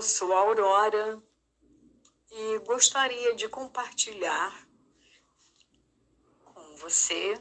[0.00, 1.22] eu sou Aurora
[2.30, 4.66] e gostaria de compartilhar
[6.42, 7.38] com você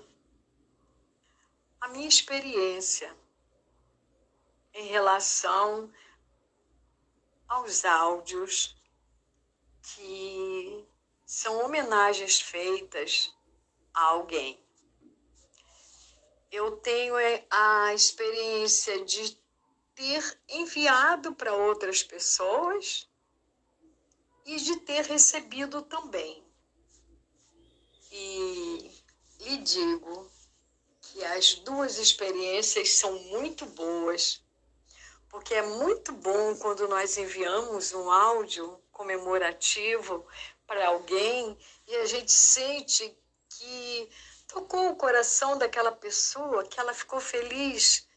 [1.79, 3.15] a minha experiência
[4.73, 5.89] em relação
[7.47, 8.75] aos áudios
[9.81, 10.85] que
[11.25, 13.33] são homenagens feitas
[13.93, 14.61] a alguém.
[16.51, 19.39] Eu tenho é, a experiência de
[19.99, 23.05] ter enviado para outras pessoas
[24.45, 26.41] e de ter recebido também.
[28.09, 29.03] E
[29.41, 30.31] lhe digo
[31.01, 34.41] que as duas experiências são muito boas,
[35.27, 40.25] porque é muito bom quando nós enviamos um áudio comemorativo
[40.65, 43.17] para alguém e a gente sente
[43.49, 44.09] que
[44.47, 48.07] tocou o coração daquela pessoa, que ela ficou feliz,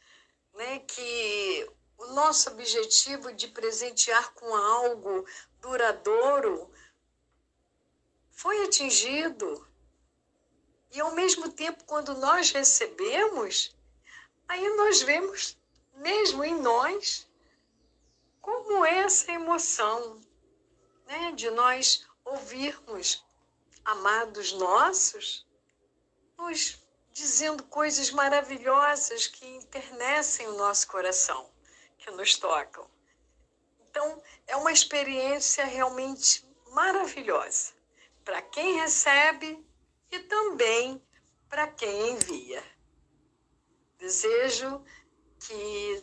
[0.62, 0.78] né?
[0.78, 5.26] Que o nosso objetivo de presentear com algo
[5.60, 6.70] duradouro
[8.30, 9.66] foi atingido.
[10.92, 13.74] E ao mesmo tempo, quando nós recebemos,
[14.46, 15.56] aí nós vemos,
[15.96, 17.26] mesmo em nós,
[18.40, 20.20] como essa emoção
[21.06, 23.24] né, de nós ouvirmos
[23.84, 25.46] amados nossos
[26.36, 26.81] nos
[27.12, 31.50] dizendo coisas maravilhosas que internecem o nosso coração,
[31.98, 32.88] que nos tocam.
[33.88, 37.74] Então, é uma experiência realmente maravilhosa
[38.24, 39.64] para quem recebe
[40.10, 41.02] e também
[41.48, 42.64] para quem envia.
[43.98, 44.82] Desejo
[45.38, 46.02] que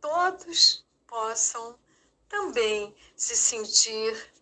[0.00, 1.78] todos possam
[2.28, 4.32] também se sentir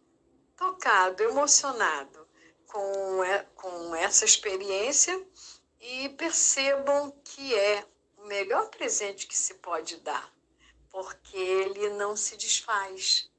[0.57, 2.29] tocado, emocionado
[2.67, 3.21] com,
[3.55, 5.25] com essa experiência
[5.81, 7.87] e percebam que é
[8.19, 10.31] o melhor presente que se pode dar,
[10.91, 13.31] porque ele não se desfaz.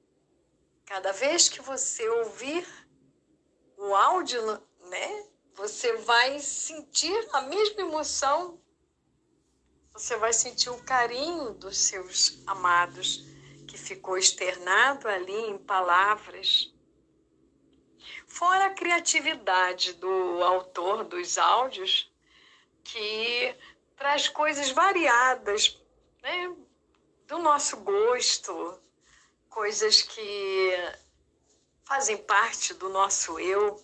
[0.85, 2.67] Cada vez que você ouvir
[3.77, 4.41] o áudio,
[4.89, 8.59] né, você vai sentir a mesma emoção,
[9.93, 13.23] você vai sentir o carinho dos seus amados
[13.67, 16.73] que ficou externado ali em palavras.
[18.27, 22.10] Fora a criatividade do autor dos áudios,
[22.83, 23.55] que
[23.95, 25.79] traz coisas variadas,
[26.21, 26.55] né?
[27.27, 28.77] do nosso gosto,
[29.49, 30.71] coisas que
[31.85, 33.81] fazem parte do nosso eu.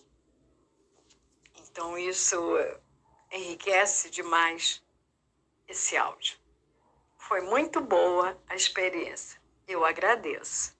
[1.56, 2.38] Então, isso
[3.32, 4.82] enriquece demais
[5.66, 6.38] esse áudio.
[7.16, 9.40] Foi muito boa a experiência.
[9.66, 10.77] Eu agradeço.